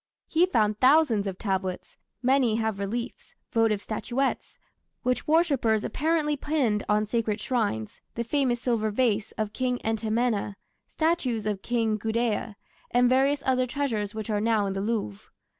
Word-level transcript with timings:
He 0.27 0.47
found 0.47 0.79
thousands 0.79 1.27
of 1.27 1.37
tablets, 1.37 1.95
many 2.23 2.55
has 2.55 2.75
reliefs, 2.79 3.35
votive 3.51 3.83
statuettes, 3.83 4.57
which 5.03 5.27
worshippers 5.27 5.83
apparently 5.83 6.35
pinned 6.35 6.83
on 6.89 7.05
sacred 7.05 7.39
shrines, 7.39 8.01
the 8.15 8.23
famous 8.23 8.59
silver 8.59 8.89
vase 8.89 9.31
of 9.33 9.53
King 9.53 9.77
Entemena, 9.85 10.55
statues 10.87 11.45
of 11.45 11.61
King 11.61 11.99
Gudea, 11.99 12.55
and 12.89 13.09
various 13.09 13.43
other 13.45 13.67
treasures 13.67 14.15
which 14.15 14.31
are 14.31 14.41
now 14.41 14.65
in 14.65 14.73
the 14.73 14.81
Louvre. 14.81 15.29